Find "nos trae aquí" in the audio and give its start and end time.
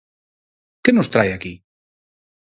0.95-1.53